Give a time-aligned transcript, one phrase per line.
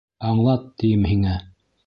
[0.29, 1.37] Аңлат, тием һиңә?